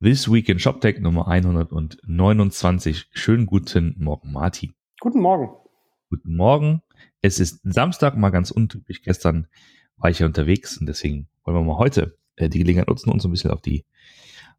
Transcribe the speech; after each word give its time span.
This 0.00 0.30
Week 0.30 0.48
in 0.48 0.60
ShopTech 0.60 1.00
Nummer 1.00 1.26
129. 1.26 3.08
Schönen 3.10 3.46
guten 3.46 3.96
Morgen, 3.98 4.30
Martin. 4.30 4.72
Guten 5.00 5.20
Morgen. 5.20 5.50
Guten 6.08 6.36
Morgen. 6.36 6.82
Es 7.20 7.40
ist 7.40 7.62
Samstag, 7.64 8.16
mal 8.16 8.30
ganz 8.30 8.52
untypisch. 8.52 9.02
Gestern 9.02 9.48
war 9.96 10.08
ich 10.08 10.20
ja 10.20 10.26
unterwegs 10.26 10.78
und 10.78 10.86
deswegen 10.86 11.26
wollen 11.42 11.56
wir 11.56 11.64
mal 11.64 11.78
heute 11.78 12.16
äh, 12.36 12.48
die 12.48 12.60
Gelegenheit 12.60 12.86
nutzen 12.86 13.10
und 13.10 13.20
so 13.20 13.26
ein 13.26 13.32
bisschen 13.32 13.50
auf 13.50 13.60
die, 13.60 13.84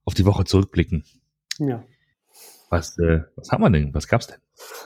auf 0.04 0.14
die 0.14 0.26
Woche 0.26 0.44
zurückblicken. 0.44 1.06
Ja. 1.58 1.86
Was, 2.70 2.98
äh, 3.00 3.22
was 3.36 3.52
haben 3.52 3.64
wir 3.64 3.70
denn? 3.72 3.94
Was 3.94 4.08
gab's 4.08 4.28
denn? 4.28 4.38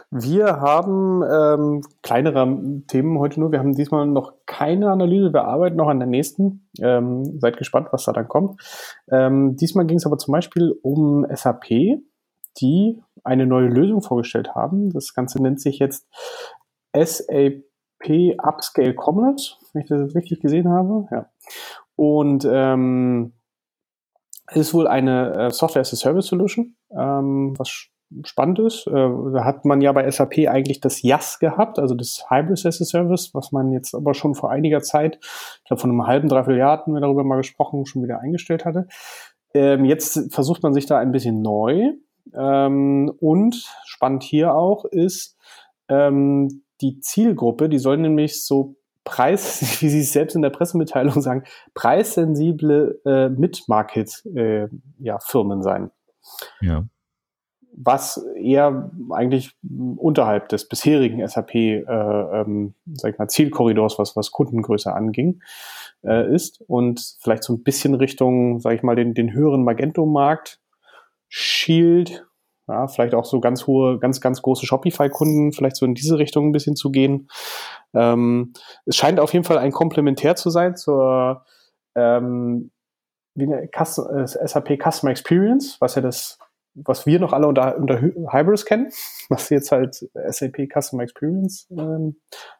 Wir 0.09 0.61
haben 0.61 1.21
ähm, 1.23 1.81
kleinere 2.01 2.81
Themen 2.87 3.19
heute 3.19 3.39
nur. 3.39 3.51
Wir 3.51 3.59
haben 3.59 3.73
diesmal 3.73 4.07
noch 4.07 4.33
keine 4.45 4.89
Analyse. 4.89 5.33
Wir 5.33 5.43
arbeiten 5.43 5.75
noch 5.75 5.89
an 5.89 5.99
der 5.99 6.07
nächsten. 6.07 6.69
Ähm, 6.79 7.39
seid 7.39 7.57
gespannt, 7.57 7.89
was 7.91 8.05
da 8.05 8.13
dann 8.13 8.29
kommt. 8.29 8.61
Ähm, 9.11 9.57
diesmal 9.57 9.85
ging 9.85 9.97
es 9.97 10.05
aber 10.05 10.17
zum 10.17 10.31
Beispiel 10.31 10.73
um 10.81 11.25
SAP, 11.29 11.99
die 12.61 13.01
eine 13.23 13.45
neue 13.45 13.67
Lösung 13.67 14.01
vorgestellt 14.01 14.55
haben. 14.55 14.91
Das 14.91 15.13
Ganze 15.13 15.41
nennt 15.41 15.59
sich 15.59 15.79
jetzt 15.79 16.07
SAP 16.95 17.63
Upscale 18.37 18.95
Commerce, 18.95 19.55
wenn 19.73 19.81
ich 19.81 19.89
das 19.89 20.15
richtig 20.15 20.39
gesehen 20.39 20.69
habe. 20.69 21.07
Ja. 21.11 21.29
Und 21.95 22.47
ähm, 22.49 23.33
ist 24.51 24.73
wohl 24.73 24.87
eine 24.87 25.33
äh, 25.33 25.51
Software 25.51 25.81
as 25.81 25.93
a 25.93 25.95
Service 25.95 26.27
Solution, 26.27 26.75
ähm, 26.91 27.53
was 27.57 27.87
spannend 28.23 28.59
ist. 28.59 28.87
Äh, 28.87 28.91
da 28.91 29.43
hat 29.43 29.65
man 29.65 29.81
ja 29.81 29.91
bei 29.91 30.09
SAP 30.09 30.47
eigentlich 30.47 30.79
das 30.81 31.01
YAS 31.01 31.39
gehabt, 31.39 31.79
also 31.79 31.95
das 31.95 32.25
Hybrid 32.29 32.65
as 32.65 32.81
a 32.81 32.85
Service, 32.85 33.31
was 33.33 33.51
man 33.51 33.71
jetzt 33.71 33.95
aber 33.95 34.13
schon 34.13 34.35
vor 34.35 34.51
einiger 34.51 34.81
Zeit, 34.81 35.19
ich 35.21 35.63
glaube 35.65 35.81
von 35.81 35.89
einem 35.89 36.05
halben, 36.05 36.29
dreiviertel 36.29 36.59
Jahr 36.59 36.73
hatten 36.73 36.93
wir 36.93 37.01
darüber 37.01 37.23
mal 37.23 37.37
gesprochen, 37.37 37.85
schon 37.85 38.03
wieder 38.03 38.19
eingestellt 38.19 38.65
hatte. 38.65 38.87
Ähm, 39.53 39.85
jetzt 39.85 40.33
versucht 40.33 40.63
man 40.63 40.73
sich 40.73 40.85
da 40.85 40.97
ein 40.97 41.11
bisschen 41.11 41.41
neu. 41.41 41.93
Ähm, 42.33 43.11
und 43.19 43.67
spannend 43.85 44.23
hier 44.23 44.55
auch 44.55 44.85
ist, 44.85 45.37
ähm, 45.89 46.63
die 46.81 46.99
Zielgruppe, 46.99 47.69
die 47.69 47.79
soll 47.79 47.97
nämlich 47.97 48.45
so 48.45 48.75
Preis, 49.03 49.61
wie 49.81 49.89
Sie 49.89 50.01
es 50.01 50.13
selbst 50.13 50.35
in 50.35 50.41
der 50.41 50.49
Pressemitteilung 50.49 51.21
sagen, 51.21 51.43
preissensible 51.73 52.99
äh, 53.05 53.29
Mid-Market-Firmen 53.29 54.31
äh, 54.37 54.69
ja, 54.99 55.19
sein. 55.61 55.91
Ja. 56.61 56.85
Was 57.75 58.23
eher 58.39 58.91
eigentlich 59.11 59.57
unterhalb 59.97 60.47
des 60.49 60.67
bisherigen 60.67 61.27
SAP, 61.27 61.55
äh, 61.55 61.81
ähm, 61.81 62.75
sag 62.93 63.13
ich 63.13 63.19
mal, 63.19 63.27
Zielkorridors, 63.27 63.97
was, 63.97 64.15
was 64.15 64.31
Kundengröße 64.31 64.93
anging, 64.93 65.41
äh, 66.03 66.31
ist 66.33 66.61
und 66.67 67.17
vielleicht 67.19 67.43
so 67.43 67.53
ein 67.53 67.63
bisschen 67.63 67.95
Richtung, 67.95 68.59
sag 68.59 68.75
ich 68.75 68.83
mal, 68.83 68.95
den, 68.95 69.15
den 69.15 69.33
höheren 69.33 69.63
Magento-Markt 69.63 70.59
Shield, 71.29 72.27
ja, 72.67 72.87
vielleicht 72.87 73.13
auch 73.13 73.25
so 73.25 73.39
ganz 73.39 73.67
hohe, 73.67 73.99
ganz, 73.99 74.21
ganz 74.21 74.41
große 74.41 74.65
Shopify-Kunden, 74.65 75.51
vielleicht 75.51 75.75
so 75.75 75.85
in 75.85 75.95
diese 75.95 76.17
Richtung 76.17 76.47
ein 76.47 76.51
bisschen 76.53 76.75
zu 76.75 76.91
gehen. 76.91 77.27
Ähm, 77.93 78.53
es 78.85 78.95
scheint 78.95 79.19
auf 79.19 79.33
jeden 79.33 79.45
Fall 79.45 79.57
ein 79.57 79.71
Komplementär 79.71 80.35
zu 80.35 80.49
sein 80.49 80.75
zur 80.75 81.45
ähm, 81.95 82.71
eine 83.37 83.67
Custom, 83.67 84.15
äh, 84.15 84.27
SAP 84.27 84.79
Customer 84.81 85.11
Experience, 85.11 85.77
was 85.79 85.95
ja 85.95 86.01
das, 86.01 86.37
was 86.75 87.05
wir 87.05 87.19
noch 87.19 87.33
alle 87.33 87.47
unter, 87.47 87.77
unter 87.77 87.99
Hybris 88.01 88.65
kennen, 88.65 88.91
was 89.29 89.49
jetzt 89.49 89.71
halt 89.71 90.07
SAP 90.13 90.69
Customer 90.73 91.03
Experience 91.03 91.67
ähm, 91.71 92.17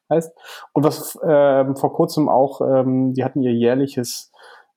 heißt. 0.09 0.31
Und 0.73 0.83
was 0.83 1.17
ähm, 1.25 1.75
vor 1.75 1.93
kurzem 1.93 2.27
auch, 2.27 2.61
ähm, 2.61 3.13
die 3.13 3.23
hatten 3.23 3.41
ihr 3.41 3.53
jährliches 3.53 4.31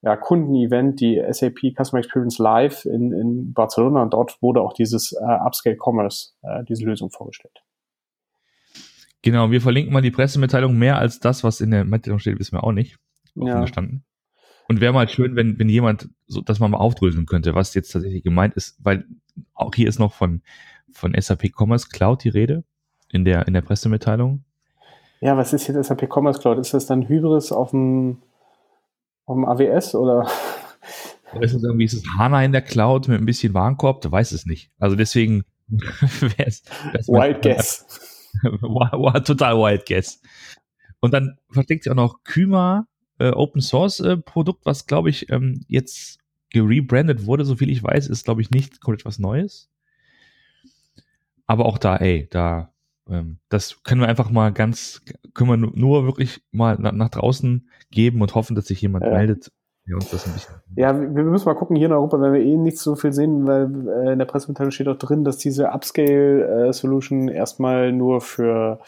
ja, 0.06 0.14
Kundenevent, 0.14 1.00
die 1.00 1.20
SAP 1.28 1.74
Customer 1.76 1.98
Experience 1.98 2.38
Live 2.38 2.84
in, 2.84 3.10
in 3.10 3.52
Barcelona 3.52 4.02
und 4.02 4.12
dort 4.12 4.40
wurde 4.40 4.60
auch 4.60 4.72
dieses 4.72 5.10
äh, 5.10 5.24
Upscale 5.24 5.76
Commerce, 5.76 6.30
äh, 6.42 6.62
diese 6.62 6.84
Lösung 6.84 7.10
vorgestellt. 7.10 7.64
Genau, 9.22 9.50
wir 9.50 9.60
verlinken 9.60 9.92
mal 9.92 10.02
die 10.02 10.12
Pressemitteilung. 10.12 10.78
Mehr 10.78 10.96
als 10.98 11.18
das, 11.18 11.42
was 11.42 11.60
in 11.60 11.72
der 11.72 11.84
Mitteilung 11.84 12.20
steht, 12.20 12.38
wissen 12.38 12.56
wir 12.56 12.62
auch 12.62 12.70
nicht. 12.70 12.98
Ja. 13.34 13.60
Gestanden. 13.60 14.04
Und 14.68 14.80
wäre 14.80 14.92
mal 14.92 15.08
schön, 15.08 15.34
wenn, 15.34 15.58
wenn 15.58 15.68
jemand 15.68 16.08
so, 16.28 16.40
dass 16.40 16.60
man 16.60 16.70
mal 16.70 16.78
aufdröseln 16.78 17.26
könnte, 17.26 17.56
was 17.56 17.74
jetzt 17.74 17.90
tatsächlich 17.90 18.22
gemeint 18.22 18.54
ist, 18.54 18.78
weil 18.84 19.06
auch 19.54 19.74
hier 19.74 19.88
ist 19.88 19.98
noch 19.98 20.12
von, 20.12 20.40
von 20.92 21.20
SAP 21.20 21.50
Commerce 21.52 21.88
Cloud 21.88 22.22
die 22.22 22.28
Rede 22.28 22.62
in 23.10 23.24
der, 23.24 23.48
in 23.48 23.54
der 23.54 23.62
Pressemitteilung. 23.62 24.44
Ja, 25.20 25.36
was 25.36 25.52
ist 25.52 25.66
jetzt 25.66 25.84
SAP 25.84 26.08
Commerce 26.08 26.38
Cloud? 26.38 26.58
Ist 26.58 26.74
das 26.74 26.86
dann 26.86 27.08
Hybris 27.08 27.50
auf 27.50 27.70
dem, 27.70 28.18
auf 29.26 29.36
dem 29.36 29.44
AWS 29.44 29.94
oder? 29.94 30.28
Oder 31.32 31.42
ist 31.42 31.54
es 31.54 31.62
irgendwie, 31.62 31.84
ist 31.84 31.94
es 31.94 32.04
HANA 32.16 32.44
in 32.44 32.52
der 32.52 32.62
Cloud 32.62 33.08
mit 33.08 33.20
ein 33.20 33.26
bisschen 33.26 33.52
Warenkorb? 33.52 34.00
Du 34.00 34.10
weißt 34.10 34.32
es 34.32 34.46
nicht. 34.46 34.70
Also 34.78 34.96
deswegen 34.96 35.44
wäre 35.68 36.46
es. 36.46 36.62
Wild 37.08 37.42
Guess. 37.42 38.06
total 39.24 39.56
wild 39.56 39.86
guess. 39.86 40.20
Und 41.00 41.12
dann 41.12 41.38
versteckt 41.50 41.84
sich 41.84 41.90
auch 41.90 41.96
noch 41.96 42.22
Kyma, 42.24 42.86
äh, 43.18 43.30
Open 43.30 43.60
Source 43.60 44.00
äh, 44.00 44.16
Produkt, 44.16 44.66
was 44.66 44.86
glaube 44.86 45.10
ich 45.10 45.30
ähm, 45.30 45.64
jetzt 45.68 46.18
gerebrandet 46.50 47.26
wurde, 47.26 47.44
soviel 47.44 47.70
ich 47.70 47.82
weiß, 47.82 48.08
ist 48.08 48.24
glaube 48.24 48.42
ich 48.42 48.50
nicht 48.50 48.80
komplett 48.80 49.04
was 49.04 49.18
Neues. 49.18 49.70
Aber 51.46 51.66
auch 51.66 51.78
da, 51.78 51.96
ey, 51.96 52.28
da, 52.30 52.72
das 53.48 53.82
können 53.84 54.00
wir 54.00 54.08
einfach 54.08 54.30
mal 54.30 54.52
ganz, 54.52 55.00
können 55.32 55.50
wir 55.50 55.56
nur 55.56 56.06
wirklich 56.06 56.42
mal 56.50 56.76
nach, 56.78 57.08
draußen 57.08 57.68
geben 57.90 58.20
und 58.20 58.34
hoffen, 58.34 58.56
dass 58.56 58.66
sich 58.66 58.80
jemand 58.80 59.04
ja. 59.04 59.12
meldet 59.12 59.52
uns 59.94 60.10
das 60.10 60.26
ein 60.26 60.32
bisschen. 60.32 60.54
Ja, 60.74 60.98
wir 60.98 61.22
müssen 61.22 61.44
mal 61.44 61.54
gucken 61.54 61.76
hier 61.76 61.86
in 61.86 61.92
Europa, 61.92 62.20
wenn 62.20 62.32
wir 62.32 62.40
eh 62.40 62.56
nicht 62.56 62.78
so 62.78 62.96
viel 62.96 63.12
sehen, 63.12 63.46
weil 63.46 63.88
äh, 63.88 64.12
in 64.12 64.18
der 64.18 64.26
Pressemitteilung 64.26 64.72
steht 64.72 64.88
auch 64.88 64.98
drin, 64.98 65.22
dass 65.22 65.38
diese 65.38 65.68
Upscale-Solution 65.70 67.28
äh, 67.28 67.34
erstmal 67.34 67.92
nur 67.92 68.20
für 68.20 68.80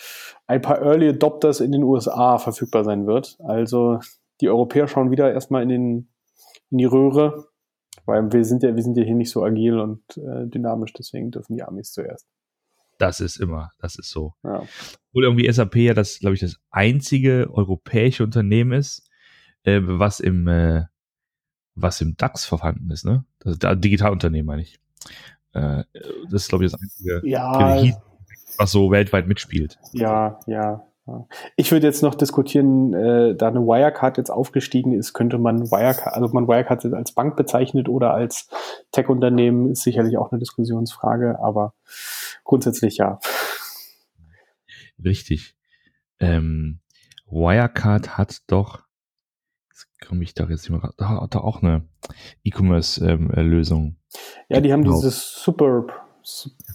ein 0.47 0.61
paar 0.61 0.83
Early 0.83 1.11
Adopters 1.11 1.61
in 1.61 1.71
den 1.71 1.85
USA 1.85 2.39
verfügbar 2.39 2.83
sein 2.85 3.07
wird. 3.07 3.39
Also 3.41 4.01
die 4.41 4.49
Europäer 4.49 4.89
schauen 4.89 5.11
wieder 5.11 5.33
erstmal 5.33 5.63
in, 5.63 5.69
den, 5.69 6.09
in 6.71 6.79
die 6.79 6.85
Röhre, 6.85 7.47
weil 8.05 8.33
wir 8.33 8.45
sind 8.45 8.63
ja, 8.63 8.75
wir 8.75 8.83
sind 8.83 8.97
ja 8.97 9.05
hier 9.05 9.15
nicht 9.15 9.31
so 9.31 9.45
agil 9.45 9.79
und 9.79 10.03
äh, 10.17 10.47
dynamisch, 10.47 10.93
deswegen 10.95 11.31
dürfen 11.31 11.55
die 11.55 11.63
Amis 11.63 11.93
zuerst. 11.93 12.27
Das 12.99 13.21
ist 13.21 13.37
immer, 13.37 13.71
das 13.79 13.97
ist 13.97 14.11
so. 14.11 14.35
Ja. 14.43 14.63
Obwohl 15.09 15.25
irgendwie 15.25 15.51
SAP 15.51 15.77
ja 15.77 15.95
das, 15.95 16.19
glaube 16.19 16.35
ich, 16.35 16.41
das 16.41 16.57
einzige 16.71 17.49
europäische 17.53 18.25
Unternehmen 18.25 18.73
ist, 18.73 19.09
äh, 19.63 19.81
was 19.83 20.21
im 20.21 20.47
äh, 20.49 20.85
was 21.75 22.01
im 22.01 22.17
DAX 22.17 22.45
vorhanden 22.45 22.91
ist, 22.91 23.05
ne? 23.05 23.25
Das 23.39 23.55
ist 23.55 23.63
Digitalunternehmen, 23.63 24.47
meine 24.47 24.63
ich. 24.63 24.81
Äh, 25.53 25.85
das 26.31 26.43
ist, 26.43 26.49
glaube 26.49 26.65
ich, 26.65 26.73
das 26.73 26.81
einzige, 26.81 27.23
ja, 27.25 27.83
was 28.59 28.73
so 28.73 28.91
weltweit 28.91 29.29
mitspielt. 29.29 29.79
Ja, 29.93 30.41
ja. 30.47 30.88
Ich 31.57 31.73
würde 31.73 31.87
jetzt 31.87 32.03
noch 32.03 32.15
diskutieren, 32.15 32.93
äh, 32.95 33.35
da 33.35 33.49
eine 33.49 33.61
Wirecard 33.61 34.19
jetzt 34.19 34.31
aufgestiegen 34.31 34.93
ist, 34.93 35.13
könnte 35.13 35.39
man 35.39 35.71
Wirecard, 35.71 36.15
also 36.15 36.27
ob 36.27 36.35
man 36.35 36.49
Wirecard 36.49 36.85
als 36.87 37.13
Bank 37.13 37.37
bezeichnet 37.37 37.89
oder 37.89 38.15
als 38.15 38.49
Tech-Unternehmen, 38.93 39.71
ist 39.71 39.83
sicherlich 39.83 40.19
auch 40.19 40.33
eine 40.33 40.39
Diskussionsfrage, 40.39 41.39
aber 41.41 41.75
grundsätzlich 42.45 42.97
ja. 42.97 43.19
Richtig. 45.03 45.55
Ähm, 46.21 46.81
Wirecard 47.31 48.19
hat 48.19 48.39
doch 48.47 48.89
komme 50.07 50.23
ich 50.23 50.35
da 50.35 50.45
jetzt 50.45 50.71
mehr 50.71 50.93
Da 50.97 51.21
hat 51.21 51.35
er 51.35 51.45
auch 51.45 51.63
eine 51.63 51.87
E-Commerce-Lösung. 52.45 53.85
Ähm, 53.85 53.97
ja, 54.49 54.61
die 54.61 54.73
haben 54.73 54.83
genau. 54.83 54.97
dieses 54.97 55.43
Superb. 55.43 56.08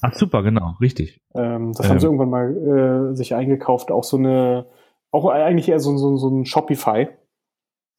Ach, 0.01 0.13
super, 0.13 0.43
genau, 0.43 0.75
richtig. 0.81 1.21
Ähm, 1.35 1.73
das 1.73 1.89
haben 1.89 1.99
sie 1.99 2.07
ähm. 2.07 2.13
irgendwann 2.13 2.29
mal 2.29 3.11
äh, 3.11 3.15
sich 3.15 3.35
eingekauft. 3.35 3.91
Auch 3.91 4.03
so 4.03 4.17
eine, 4.17 4.67
auch 5.11 5.25
eigentlich 5.27 5.69
eher 5.69 5.79
so, 5.79 5.97
so, 5.97 6.17
so 6.17 6.29
ein 6.29 6.45
Shopify. 6.45 7.07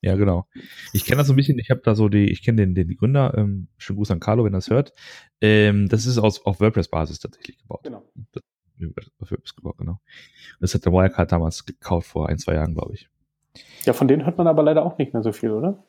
Ja, 0.00 0.16
genau. 0.16 0.46
Ich 0.92 1.06
kenne 1.06 1.18
das 1.18 1.28
so 1.28 1.32
ein 1.32 1.36
bisschen, 1.36 1.58
ich 1.58 1.70
habe 1.70 1.80
da 1.82 1.94
so 1.94 2.10
die, 2.10 2.30
ich 2.30 2.42
kenne 2.42 2.66
den, 2.66 2.74
den 2.74 2.94
Gründer, 2.94 3.32
ähm, 3.38 3.68
schönen 3.78 3.96
Gruß 3.96 4.10
an 4.10 4.20
Carlo, 4.20 4.44
wenn 4.44 4.52
er 4.52 4.58
das 4.58 4.68
hört. 4.68 4.92
Ähm, 5.40 5.88
das 5.88 6.04
ist 6.04 6.18
aus, 6.18 6.44
auf 6.44 6.60
WordPress-Basis 6.60 7.20
tatsächlich 7.20 7.56
gebaut. 7.56 7.80
Genau. 7.84 8.02
Das, 8.32 8.42
auf 9.18 9.30
WordPress 9.30 9.56
gebaut, 9.56 9.78
genau. 9.78 10.00
Das 10.60 10.74
hat 10.74 10.84
der 10.84 10.92
Wirecard 10.92 11.32
damals 11.32 11.64
gekauft 11.64 12.08
vor 12.08 12.28
ein, 12.28 12.36
zwei 12.36 12.54
Jahren, 12.54 12.74
glaube 12.74 12.92
ich. 12.92 13.08
Ja, 13.84 13.94
von 13.94 14.06
denen 14.06 14.26
hört 14.26 14.36
man 14.36 14.46
aber 14.46 14.62
leider 14.62 14.84
auch 14.84 14.98
nicht 14.98 15.14
mehr 15.14 15.22
so 15.22 15.32
viel, 15.32 15.52
oder? 15.52 15.82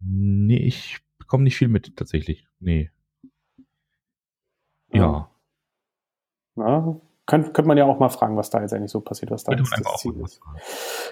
Nee, 0.00 0.58
ich 0.58 0.98
bekomme 1.18 1.44
nicht 1.44 1.56
viel 1.56 1.68
mit, 1.68 1.96
tatsächlich. 1.96 2.46
Nee. 2.60 2.90
Ja. 4.92 5.30
ja. 6.56 6.96
könnte, 7.26 7.52
könnte 7.52 7.68
man 7.68 7.78
ja 7.78 7.84
auch 7.84 7.98
mal 7.98 8.08
fragen, 8.08 8.36
was 8.36 8.50
da 8.50 8.60
jetzt 8.60 8.72
eigentlich 8.72 8.90
so 8.90 9.00
passiert, 9.00 9.30
was 9.30 9.44
da 9.44 9.52
jetzt 9.52 9.72
das 9.72 9.96
Ziel 9.98 10.20
ist. 10.20 10.40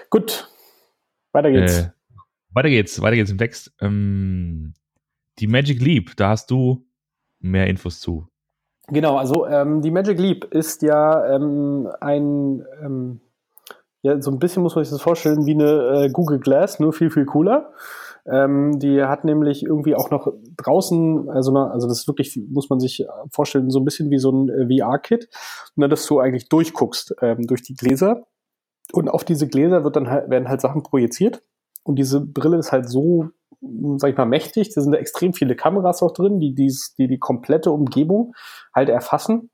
Gut, 0.09 0.51
weiter 1.31 1.51
geht's. 1.51 1.79
Äh, 1.79 1.91
weiter 2.51 2.69
geht's, 2.69 3.01
weiter 3.01 3.15
geht's 3.15 3.31
im 3.31 3.37
Text. 3.37 3.73
Ähm, 3.79 4.73
die 5.39 5.47
Magic 5.47 5.81
Leap, 5.81 6.15
da 6.17 6.29
hast 6.29 6.51
du 6.51 6.85
mehr 7.39 7.67
Infos 7.67 7.99
zu. 7.99 8.27
Genau, 8.87 9.17
also 9.17 9.45
ähm, 9.47 9.81
die 9.81 9.91
Magic 9.91 10.19
Leap 10.19 10.45
ist 10.45 10.81
ja 10.81 11.35
ähm, 11.35 11.87
ein 12.01 12.65
ähm, 12.83 13.21
ja, 14.01 14.21
so 14.21 14.31
ein 14.31 14.39
bisschen 14.39 14.63
muss 14.63 14.75
man 14.75 14.83
sich 14.83 14.91
das 14.91 15.01
vorstellen 15.01 15.45
wie 15.45 15.53
eine 15.53 16.05
äh, 16.05 16.09
Google 16.09 16.39
Glass, 16.39 16.79
nur 16.79 16.93
viel, 16.93 17.09
viel 17.09 17.25
cooler. 17.25 17.73
Ähm, 18.31 18.79
die 18.79 19.03
hat 19.03 19.25
nämlich 19.25 19.63
irgendwie 19.63 19.95
auch 19.95 20.09
noch 20.11 20.31
draußen, 20.57 21.29
also, 21.29 21.55
also 21.55 21.87
das 21.87 21.99
ist 21.99 22.07
wirklich, 22.07 22.39
muss 22.49 22.69
man 22.69 22.79
sich 22.79 23.05
vorstellen, 23.31 23.69
so 23.69 23.79
ein 23.79 23.85
bisschen 23.85 24.09
wie 24.11 24.19
so 24.19 24.31
ein 24.31 24.49
äh, 24.49 24.79
VR-Kit, 24.79 25.29
ne, 25.75 25.89
dass 25.89 26.05
du 26.05 26.19
eigentlich 26.19 26.49
durchguckst 26.49 27.15
ähm, 27.21 27.47
durch 27.47 27.63
die 27.63 27.75
Gläser. 27.75 28.27
Und 28.91 29.09
auf 29.09 29.23
diese 29.23 29.47
Gläser 29.47 29.83
wird 29.83 29.95
dann 29.95 30.09
halt, 30.09 30.29
werden 30.29 30.49
halt 30.49 30.61
Sachen 30.61 30.83
projiziert. 30.83 31.43
Und 31.83 31.97
diese 31.97 32.21
Brille 32.21 32.57
ist 32.57 32.71
halt 32.71 32.89
so, 32.89 33.29
sag 33.97 34.11
ich 34.11 34.17
mal, 34.17 34.25
mächtig. 34.25 34.73
Da 34.73 34.81
sind 34.81 34.91
da 34.91 34.97
extrem 34.97 35.33
viele 35.33 35.55
Kameras 35.55 36.01
auch 36.01 36.13
drin, 36.13 36.39
die 36.39 36.53
dies, 36.53 36.93
die, 36.95 37.07
die 37.07 37.19
komplette 37.19 37.71
Umgebung 37.71 38.33
halt 38.73 38.89
erfassen 38.89 39.49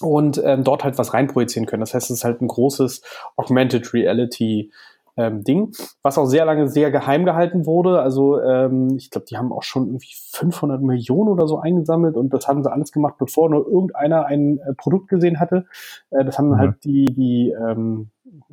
und 0.00 0.40
ähm, 0.44 0.64
dort 0.64 0.84
halt 0.84 0.98
was 0.98 1.14
reinprojizieren 1.14 1.66
können. 1.66 1.80
Das 1.80 1.94
heißt, 1.94 2.10
es 2.10 2.18
ist 2.18 2.24
halt 2.24 2.40
ein 2.40 2.48
großes 2.48 3.02
Augmented 3.36 3.92
Reality 3.92 4.72
ähm, 5.18 5.44
Ding, 5.44 5.72
was 6.02 6.16
auch 6.16 6.26
sehr 6.26 6.44
lange 6.44 6.68
sehr 6.68 6.90
geheim 6.90 7.24
gehalten 7.24 7.66
wurde. 7.66 8.00
Also 8.00 8.40
ähm, 8.40 8.96
ich 8.96 9.10
glaube, 9.10 9.26
die 9.28 9.36
haben 9.36 9.52
auch 9.52 9.62
schon 9.62 9.86
irgendwie 9.88 10.14
500 10.32 10.80
Millionen 10.80 11.28
oder 11.28 11.46
so 11.46 11.58
eingesammelt 11.58 12.16
und 12.16 12.32
das 12.32 12.48
haben 12.48 12.62
sie 12.62 12.72
alles 12.72 12.92
gemacht, 12.92 13.16
bevor 13.18 13.50
nur 13.50 13.66
irgendeiner 13.66 14.26
ein 14.26 14.58
äh, 14.58 14.74
Produkt 14.74 15.08
gesehen 15.08 15.40
hatte. 15.40 15.66
Äh, 16.10 16.24
das 16.24 16.38
haben 16.38 16.50
mhm. 16.50 16.58
halt 16.58 16.84
die 16.84 17.06
die 17.06 17.50
ähm, 17.50 18.10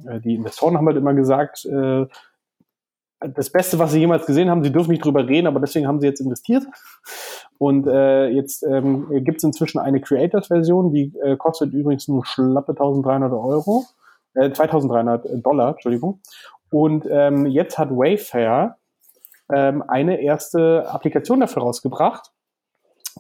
äh, 0.08 0.20
die 0.20 0.36
Investoren 0.36 0.78
haben 0.78 0.88
halt 0.88 0.98
immer 0.98 1.14
gesagt. 1.14 1.66
Äh, 1.66 2.08
das 3.20 3.50
Beste, 3.50 3.80
was 3.80 3.92
sie 3.92 4.00
jemals 4.00 4.26
gesehen 4.26 4.50
haben, 4.50 4.64
sie 4.64 4.72
dürfen 4.72 4.92
nicht 4.92 5.04
drüber 5.04 5.28
reden, 5.28 5.48
aber 5.48 5.60
deswegen 5.60 5.88
haben 5.88 6.00
sie 6.00 6.08
jetzt 6.08 6.20
investiert. 6.20 6.64
Und 7.58 7.88
äh, 7.88 8.28
jetzt 8.28 8.64
ähm, 8.64 9.08
gibt 9.24 9.38
es 9.38 9.44
inzwischen 9.44 9.80
eine 9.80 10.02
Creators-Version, 10.02 10.92
die 10.92 11.14
äh, 11.24 11.38
kostet 11.38 11.74
übrigens 11.74 12.08
nur 12.08 12.26
schlappe 12.26 12.74
1300 12.74 13.32
Euro, 13.32 13.86
äh, 14.34 14.52
2300 14.52 15.26
Dollar, 15.46 15.72
Entschuldigung. 15.72 16.20
Und 16.75 17.07
ähm, 17.10 17.45
jetzt 17.45 17.77
hat 17.77 17.89
Wayfair 17.89 18.75
ähm, 19.50 19.81
eine 19.88 20.22
erste 20.22 20.86
Applikation 20.89 21.39
dafür 21.39 21.62
rausgebracht. 21.62 22.33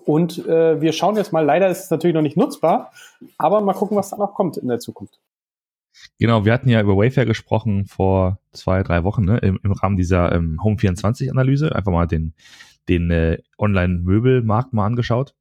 Und 0.03 0.45
äh, 0.45 0.81
wir 0.81 0.91
schauen 0.91 1.15
jetzt 1.15 1.31
mal, 1.31 1.45
leider 1.45 1.69
ist 1.69 1.85
es 1.85 1.89
natürlich 1.89 2.15
noch 2.15 2.21
nicht 2.21 2.35
nutzbar, 2.35 2.91
aber 3.37 3.61
mal 3.61 3.71
gucken, 3.71 3.95
was 3.95 4.09
da 4.09 4.17
noch 4.17 4.33
kommt 4.33 4.57
in 4.57 4.67
der 4.67 4.79
Zukunft. 4.79 5.21
Genau, 6.19 6.43
wir 6.43 6.51
hatten 6.51 6.67
ja 6.67 6.81
über 6.81 6.97
Wayfair 6.97 7.25
gesprochen 7.25 7.85
vor 7.85 8.39
zwei, 8.51 8.83
drei 8.83 9.05
Wochen 9.05 9.23
ne, 9.23 9.37
im, 9.37 9.57
im 9.63 9.71
Rahmen 9.71 9.95
dieser 9.95 10.33
ähm, 10.33 10.61
Home 10.61 10.77
24 10.77 11.31
Analyse. 11.31 11.73
Einfach 11.73 11.93
mal 11.93 12.07
den, 12.07 12.33
den 12.89 13.09
äh, 13.09 13.37
Online-Möbelmarkt 13.57 14.73
mal 14.73 14.85
angeschaut. 14.85 15.33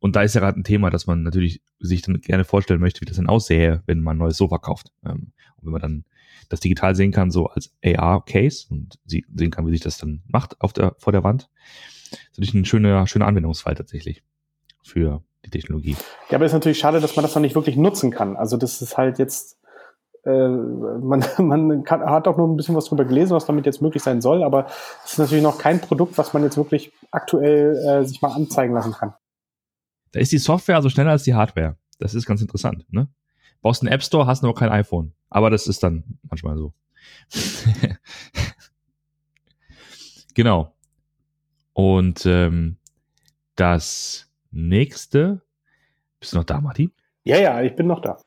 Und 0.00 0.16
da 0.16 0.22
ist 0.22 0.34
ja 0.34 0.40
gerade 0.40 0.58
ein 0.58 0.64
Thema, 0.64 0.90
dass 0.90 1.06
man 1.06 1.22
natürlich 1.22 1.62
sich 1.78 2.02
dann 2.02 2.20
gerne 2.22 2.42
vorstellen 2.42 2.80
möchte, 2.80 3.02
wie 3.02 3.04
das 3.04 3.18
dann 3.18 3.28
aussähe, 3.28 3.84
wenn 3.86 4.00
man 4.00 4.16
ein 4.16 4.18
neues 4.18 4.36
Sofa 4.36 4.58
kauft. 4.58 4.90
Ähm, 5.06 5.30
und 5.58 5.66
wenn 5.66 5.72
man 5.72 5.80
dann 5.80 6.04
das 6.48 6.60
digital 6.60 6.94
sehen 6.94 7.12
kann, 7.12 7.30
so 7.30 7.46
als 7.46 7.74
AR-Case 7.84 8.66
und 8.70 8.98
sehen 9.06 9.50
kann, 9.50 9.66
wie 9.66 9.72
sich 9.72 9.80
das 9.80 9.98
dann 9.98 10.22
macht 10.26 10.60
auf 10.60 10.72
der, 10.72 10.94
vor 10.98 11.12
der 11.12 11.24
Wand. 11.24 11.48
Das 12.10 12.18
ist 12.18 12.38
natürlich 12.38 12.54
ein 12.54 12.64
schöner, 12.64 13.06
schöner 13.06 13.26
Anwendungsfall 13.26 13.74
tatsächlich 13.74 14.22
für 14.82 15.22
die 15.44 15.50
Technologie. 15.50 15.96
Ja, 16.30 16.36
aber 16.36 16.44
es 16.44 16.52
ist 16.52 16.54
natürlich 16.54 16.78
schade, 16.78 17.00
dass 17.00 17.16
man 17.16 17.22
das 17.22 17.34
noch 17.34 17.42
nicht 17.42 17.54
wirklich 17.54 17.76
nutzen 17.76 18.10
kann. 18.10 18.36
Also 18.36 18.56
das 18.56 18.82
ist 18.82 18.96
halt 18.96 19.18
jetzt, 19.18 19.58
äh, 20.24 20.48
man, 20.48 21.24
man 21.38 21.84
kann, 21.84 22.02
hat 22.02 22.28
auch 22.28 22.36
nur 22.36 22.48
ein 22.48 22.56
bisschen 22.56 22.74
was 22.74 22.86
drüber 22.86 23.04
gelesen, 23.04 23.34
was 23.34 23.46
damit 23.46 23.66
jetzt 23.66 23.82
möglich 23.82 24.02
sein 24.02 24.20
soll, 24.20 24.42
aber 24.42 24.66
es 25.04 25.12
ist 25.12 25.18
natürlich 25.18 25.42
noch 25.42 25.58
kein 25.58 25.80
Produkt, 25.80 26.18
was 26.18 26.32
man 26.32 26.42
jetzt 26.42 26.56
wirklich 26.56 26.92
aktuell 27.10 27.76
äh, 27.76 28.04
sich 28.04 28.20
mal 28.22 28.32
anzeigen 28.32 28.74
lassen 28.74 28.92
kann. 28.92 29.14
Da 30.12 30.20
ist 30.20 30.32
die 30.32 30.38
Software 30.38 30.76
also 30.76 30.90
schneller 30.90 31.10
als 31.10 31.22
die 31.22 31.34
Hardware. 31.34 31.76
Das 31.98 32.14
ist 32.14 32.26
ganz 32.26 32.42
interessant, 32.42 32.84
ne? 32.90 33.08
Brauchst 33.62 33.82
einen 33.82 33.92
App 33.92 34.02
Store, 34.02 34.26
hast 34.26 34.42
noch 34.42 34.54
kein 34.54 34.70
iPhone. 34.70 35.12
Aber 35.32 35.48
das 35.48 35.66
ist 35.66 35.82
dann 35.82 36.04
manchmal 36.28 36.58
so. 36.58 36.74
genau. 40.34 40.74
Und 41.72 42.26
ähm, 42.26 42.76
das 43.56 44.30
nächste. 44.50 45.40
Bist 46.20 46.34
du 46.34 46.36
noch 46.36 46.44
da, 46.44 46.60
Martin? 46.60 46.92
Ja, 47.24 47.38
ja, 47.38 47.62
ich 47.62 47.74
bin 47.74 47.86
noch 47.86 48.00
da. 48.02 48.18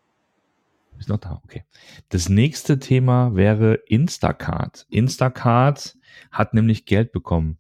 Bist 0.98 1.10
noch 1.10 1.20
da, 1.20 1.40
okay. 1.44 1.64
Das 2.10 2.28
nächste 2.28 2.80
Thema 2.80 3.36
wäre 3.36 3.76
Instacart. 3.76 4.88
Instacart 4.90 5.96
hat 6.32 6.54
nämlich 6.56 6.86
Geld 6.86 7.12
bekommen. 7.12 7.60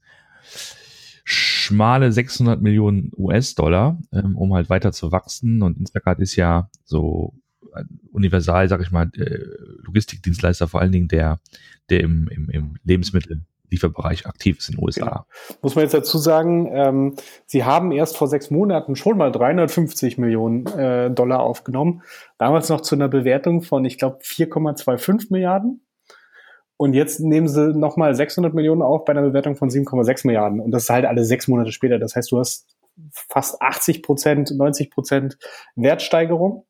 Schmale 1.24 2.12
600 2.12 2.62
Millionen 2.62 3.12
US-Dollar, 3.16 4.00
ähm, 4.12 4.36
um 4.38 4.54
halt 4.56 4.70
weiter 4.70 4.92
zu 4.92 5.12
wachsen. 5.12 5.62
Und 5.62 5.78
Instacart 5.78 6.20
ist 6.20 6.36
ja 6.36 6.70
so 6.84 7.34
universal, 8.12 8.68
sag 8.68 8.81
ich 8.81 8.92
mal, 8.92 9.10
äh, 9.16 9.39
Logistikdienstleister 9.83 10.68
vor 10.68 10.81
allen 10.81 10.92
Dingen, 10.92 11.07
der, 11.07 11.39
der 11.89 12.01
im, 12.01 12.27
im, 12.30 12.50
im 12.50 12.75
Lebensmittellieferbereich 12.83 14.25
aktiv 14.25 14.60
ist 14.60 14.69
in 14.69 14.75
den 14.75 14.83
USA. 14.83 15.06
Genau. 15.06 15.57
Muss 15.62 15.75
man 15.75 15.83
jetzt 15.83 15.94
dazu 15.94 16.18
sagen, 16.18 16.69
ähm, 16.74 17.16
sie 17.45 17.63
haben 17.63 17.92
erst 17.92 18.18
vor 18.18 18.27
sechs 18.27 18.50
Monaten 18.51 18.95
schon 18.95 19.18
mal 19.18 19.31
350 19.31 20.18
Millionen 20.18 20.66
äh, 20.68 21.12
Dollar 21.12 21.42
aufgenommen. 21.42 22.01
Damals 22.38 22.69
noch 22.69 22.81
zu 22.81 22.95
einer 22.95 23.07
Bewertung 23.07 23.62
von, 23.62 23.86
ich 23.86 23.98
glaube, 23.98 24.19
4,25 24.24 25.27
Milliarden. 25.31 25.81
Und 26.77 26.94
jetzt 26.94 27.22
nehmen 27.22 27.48
sie 27.48 27.74
nochmal 27.74 28.16
600 28.16 28.54
Millionen 28.54 28.81
auf 28.81 29.06
bei 29.06 29.12
einer 29.12 29.22
Bewertung 29.22 29.56
von 29.56 29.69
7,6 29.69 30.27
Milliarden. 30.27 30.60
Und 30.60 30.72
das 30.72 30.83
ist 30.83 30.89
halt 30.89 31.06
alle 31.06 31.24
sechs 31.24 31.48
Monate 31.48 31.72
später. 31.72 32.00
Das 32.00 32.16
heißt, 32.16 32.31
du 32.31 32.39
hast 32.39 32.68
fast 33.12 33.62
80 33.62 34.04
Prozent, 34.04 34.51
90 34.51 34.92
Prozent 34.92 35.38
Wertsteigerung 35.75 36.66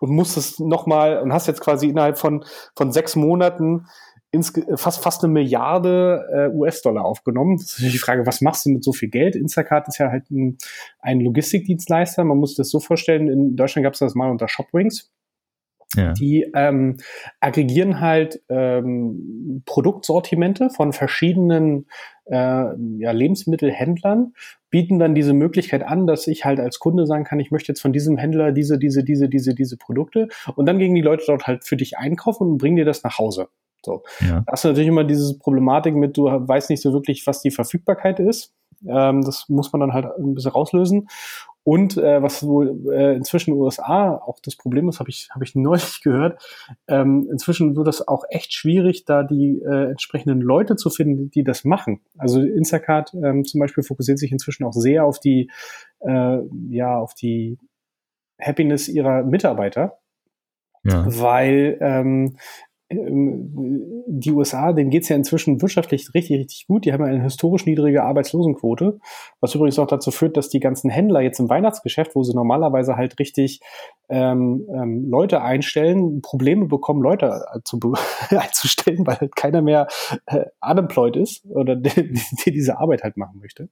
und 0.00 0.10
musstest 0.10 0.60
nochmal 0.60 1.20
und 1.20 1.32
hast 1.32 1.46
jetzt 1.46 1.60
quasi 1.60 1.88
innerhalb 1.88 2.18
von, 2.18 2.44
von 2.76 2.92
sechs 2.92 3.16
Monaten 3.16 3.86
ins, 4.34 4.52
fast, 4.74 5.02
fast 5.02 5.22
eine 5.22 5.32
Milliarde 5.32 6.26
äh, 6.32 6.54
US-Dollar 6.54 7.04
aufgenommen. 7.04 7.56
Das 7.56 7.66
ist 7.66 7.78
natürlich 7.78 7.94
die 7.94 7.98
Frage, 7.98 8.26
was 8.26 8.40
machst 8.40 8.66
du 8.66 8.70
mit 8.70 8.84
so 8.84 8.92
viel 8.92 9.08
Geld? 9.08 9.36
Instacart 9.36 9.88
ist 9.88 9.98
ja 9.98 10.10
halt 10.10 10.30
ein, 10.30 10.58
ein 10.98 11.20
Logistikdienstleister. 11.20 12.24
Man 12.24 12.38
muss 12.38 12.56
das 12.56 12.70
so 12.70 12.80
vorstellen, 12.80 13.28
in 13.28 13.56
Deutschland 13.56 13.84
gab 13.84 13.94
es 13.94 14.00
das 14.00 14.14
mal 14.14 14.30
unter 14.30 14.48
Shopwings. 14.48 15.12
Ja. 15.96 16.12
Die 16.12 16.50
ähm, 16.54 16.96
aggregieren 17.40 18.00
halt 18.00 18.42
ähm, 18.48 19.62
Produktsortimente 19.64 20.70
von 20.70 20.92
verschiedenen 20.92 21.86
äh, 22.24 22.34
ja, 22.34 23.12
Lebensmittelhändlern, 23.12 24.32
bieten 24.74 24.98
dann 24.98 25.14
diese 25.14 25.34
Möglichkeit 25.34 25.84
an, 25.84 26.08
dass 26.08 26.26
ich 26.26 26.44
halt 26.44 26.58
als 26.58 26.80
Kunde 26.80 27.06
sagen 27.06 27.22
kann, 27.22 27.38
ich 27.38 27.52
möchte 27.52 27.70
jetzt 27.70 27.80
von 27.80 27.92
diesem 27.92 28.16
Händler 28.16 28.50
diese, 28.50 28.76
diese, 28.76 29.04
diese, 29.04 29.28
diese, 29.28 29.54
diese 29.54 29.76
Produkte 29.76 30.26
und 30.56 30.66
dann 30.66 30.80
gehen 30.80 30.96
die 30.96 31.00
Leute 31.00 31.22
dort 31.28 31.46
halt 31.46 31.64
für 31.64 31.76
dich 31.76 31.96
einkaufen 31.96 32.48
und 32.48 32.58
bringen 32.58 32.74
dir 32.74 32.84
das 32.84 33.04
nach 33.04 33.16
Hause. 33.20 33.46
So. 33.84 34.02
Ja. 34.18 34.42
Da 34.44 34.50
hast 34.50 34.64
du 34.64 34.68
natürlich 34.70 34.88
immer 34.88 35.04
diese 35.04 35.38
Problematik 35.38 35.94
mit, 35.94 36.16
du 36.16 36.24
weißt 36.24 36.70
nicht 36.70 36.82
so 36.82 36.92
wirklich, 36.92 37.24
was 37.24 37.40
die 37.40 37.52
Verfügbarkeit 37.52 38.18
ist. 38.18 38.52
Ähm, 38.84 39.22
das 39.22 39.48
muss 39.48 39.72
man 39.72 39.78
dann 39.78 39.92
halt 39.92 40.06
ein 40.06 40.34
bisschen 40.34 40.50
rauslösen. 40.50 41.06
Und 41.64 41.96
äh, 41.96 42.22
was 42.22 42.46
wohl 42.46 42.92
äh, 42.92 43.16
inzwischen 43.16 43.50
in 43.50 43.56
den 43.56 43.62
USA 43.62 44.16
auch 44.16 44.38
das 44.40 44.54
Problem 44.54 44.86
ist, 44.88 45.00
habe 45.00 45.08
ich, 45.08 45.28
hab 45.34 45.42
ich 45.42 45.54
neulich 45.54 46.02
gehört, 46.02 46.44
ähm, 46.86 47.26
inzwischen 47.30 47.74
wird 47.74 47.88
es 47.88 48.06
auch 48.06 48.24
echt 48.28 48.52
schwierig, 48.52 49.06
da 49.06 49.22
die 49.22 49.62
äh, 49.62 49.90
entsprechenden 49.90 50.42
Leute 50.42 50.76
zu 50.76 50.90
finden, 50.90 51.30
die 51.30 51.42
das 51.42 51.64
machen. 51.64 52.00
Also 52.18 52.40
Instacart 52.40 53.14
ähm, 53.14 53.44
zum 53.44 53.60
Beispiel 53.60 53.82
fokussiert 53.82 54.18
sich 54.18 54.30
inzwischen 54.30 54.64
auch 54.64 54.74
sehr 54.74 55.06
auf 55.06 55.18
die, 55.18 55.50
äh, 56.00 56.38
ja, 56.68 56.98
auf 56.98 57.14
die 57.14 57.58
Happiness 58.38 58.88
ihrer 58.88 59.22
Mitarbeiter. 59.22 59.98
Ja. 60.82 61.06
Weil 61.06 61.78
ähm, 61.80 62.36
die 62.96 64.32
USA, 64.32 64.72
denen 64.72 64.90
geht's 64.90 65.08
ja 65.08 65.16
inzwischen 65.16 65.62
wirtschaftlich 65.62 66.12
richtig, 66.14 66.38
richtig 66.38 66.66
gut. 66.66 66.84
Die 66.84 66.92
haben 66.92 67.04
ja 67.04 67.10
eine 67.10 67.22
historisch 67.22 67.66
niedrige 67.66 68.02
Arbeitslosenquote, 68.02 68.98
was 69.40 69.54
übrigens 69.54 69.78
auch 69.78 69.86
dazu 69.86 70.10
führt, 70.10 70.36
dass 70.36 70.48
die 70.48 70.60
ganzen 70.60 70.90
Händler 70.90 71.20
jetzt 71.20 71.40
im 71.40 71.48
Weihnachtsgeschäft, 71.48 72.14
wo 72.14 72.22
sie 72.22 72.34
normalerweise 72.34 72.96
halt 72.96 73.18
richtig 73.18 73.60
ähm, 74.08 74.66
ähm, 74.72 75.08
Leute 75.08 75.42
einstellen, 75.42 76.20
Probleme 76.22 76.66
bekommen, 76.66 77.02
Leute 77.02 77.44
zu, 77.64 77.78
einzustellen, 78.30 79.06
weil 79.06 79.18
halt 79.20 79.36
keiner 79.36 79.62
mehr 79.62 79.88
äh, 80.26 80.44
unemployed 80.60 81.16
ist 81.16 81.44
oder 81.46 81.76
die 81.76 82.20
diese 82.46 82.78
Arbeit 82.78 83.02
halt 83.02 83.16
machen 83.16 83.38
möchte. 83.40 83.68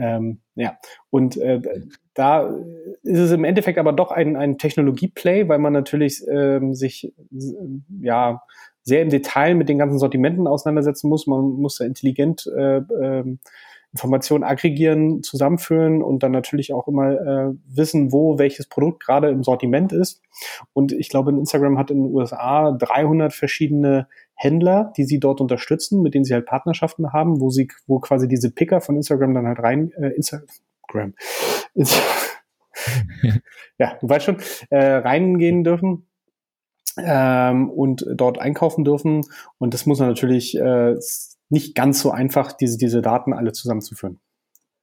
Ähm, 0.00 0.40
ja, 0.54 0.78
und 1.10 1.36
äh, 1.36 1.60
da 2.14 2.48
ist 3.02 3.18
es 3.18 3.32
im 3.32 3.44
Endeffekt 3.44 3.78
aber 3.78 3.92
doch 3.92 4.10
ein, 4.10 4.36
ein 4.36 4.58
Technologie-Play, 4.58 5.48
weil 5.48 5.58
man 5.58 5.72
natürlich 5.72 6.22
ähm, 6.28 6.74
sich 6.74 7.12
ja 8.00 8.42
sehr 8.82 9.02
im 9.02 9.10
Detail 9.10 9.54
mit 9.54 9.68
den 9.68 9.78
ganzen 9.78 9.98
Sortimenten 9.98 10.46
auseinandersetzen 10.46 11.08
muss. 11.08 11.26
Man 11.26 11.40
muss 11.52 11.76
da 11.76 11.84
intelligent 11.84 12.50
äh, 12.56 12.78
äh, 12.78 13.24
Informationen 13.92 14.44
aggregieren, 14.44 15.22
zusammenführen 15.22 16.02
und 16.02 16.22
dann 16.22 16.32
natürlich 16.32 16.72
auch 16.72 16.88
immer 16.88 17.12
äh, 17.12 17.54
wissen, 17.66 18.12
wo 18.12 18.38
welches 18.38 18.66
Produkt 18.66 19.04
gerade 19.04 19.28
im 19.28 19.42
Sortiment 19.42 19.92
ist. 19.92 20.22
Und 20.72 20.92
ich 20.92 21.08
glaube, 21.08 21.30
Instagram 21.30 21.78
hat 21.78 21.90
in 21.90 22.02
den 22.02 22.14
USA 22.14 22.72
300 22.72 23.32
verschiedene 23.32 24.06
Händler, 24.38 24.92
die 24.96 25.04
sie 25.04 25.18
dort 25.18 25.40
unterstützen, 25.40 26.00
mit 26.00 26.14
denen 26.14 26.24
sie 26.24 26.32
halt 26.32 26.46
Partnerschaften 26.46 27.12
haben, 27.12 27.40
wo 27.40 27.50
sie, 27.50 27.68
wo 27.86 27.98
quasi 27.98 28.28
diese 28.28 28.50
Picker 28.52 28.80
von 28.80 28.96
Instagram 28.96 29.34
dann 29.34 29.46
halt 29.46 29.58
rein, 29.58 29.90
äh, 29.92 30.10
Instagram, 30.10 31.14
Insta 31.74 31.98
ja, 33.78 33.98
du 34.00 34.08
weißt 34.08 34.24
schon, 34.24 34.38
äh, 34.70 34.94
reingehen 34.94 35.64
dürfen 35.64 36.06
ähm, 36.96 37.70
und 37.70 38.06
dort 38.14 38.38
einkaufen 38.38 38.84
dürfen. 38.84 39.22
Und 39.58 39.74
das 39.74 39.86
muss 39.86 39.98
man 39.98 40.08
natürlich 40.08 40.56
äh, 40.56 40.94
nicht 41.48 41.74
ganz 41.74 42.00
so 42.00 42.10
einfach, 42.10 42.52
diese, 42.52 42.78
diese 42.78 43.02
Daten 43.02 43.32
alle 43.32 43.52
zusammenzuführen. 43.52 44.20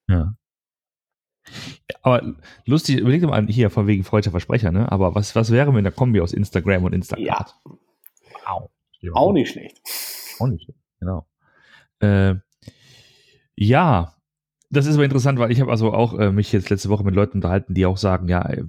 Ja. 0.09 0.35
Aber 2.01 2.35
lustig, 2.65 2.97
überleg 2.97 3.21
dir 3.21 3.27
mal 3.27 3.45
hier 3.47 3.69
von 3.69 3.87
wegen 3.87 4.03
freudscher 4.03 4.31
Versprecher, 4.31 4.71
ne? 4.71 4.91
Aber 4.91 5.15
was, 5.15 5.35
was 5.35 5.51
wäre 5.51 5.71
mit 5.71 5.79
einer 5.79 5.91
Kombi 5.91 6.21
aus 6.21 6.33
Instagram 6.33 6.83
und 6.83 6.93
Instagram? 6.93 7.25
Ja. 7.25 7.45
Wow. 8.45 8.69
Auch 9.13 9.33
nicht 9.33 9.51
schlecht. 9.51 9.79
Auch 10.39 10.47
nicht 10.47 10.63
schlecht, 10.63 10.79
genau. 10.99 11.27
Äh, 11.99 12.35
ja, 13.55 14.15
das 14.69 14.85
ist 14.85 14.95
aber 14.95 15.05
interessant, 15.05 15.39
weil 15.39 15.51
ich 15.51 15.61
habe 15.61 15.71
also 15.71 15.93
auch 15.93 16.17
äh, 16.19 16.31
mich 16.31 16.51
jetzt 16.51 16.69
letzte 16.69 16.89
Woche 16.89 17.03
mit 17.03 17.15
Leuten 17.15 17.37
unterhalten, 17.37 17.73
die 17.73 17.85
auch 17.85 17.97
sagen, 17.97 18.27
ja, 18.27 18.47
äh, 18.49 18.63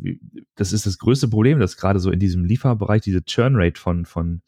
das 0.54 0.72
ist 0.72 0.86
das 0.86 0.98
größte 0.98 1.28
Problem, 1.28 1.58
dass 1.58 1.76
gerade 1.76 1.98
so 1.98 2.10
in 2.10 2.20
diesem 2.20 2.44
Lieferbereich 2.44 3.02
diese 3.02 3.24
Churn-Rate 3.24 3.80
von, 3.80 4.04
von 4.04 4.42